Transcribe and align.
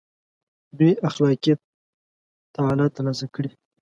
دوی 0.77 0.91
اخلاقي 1.07 1.53
تعالي 2.55 2.87
تر 2.95 3.01
لاسه 3.07 3.25
کړي. 3.33 3.49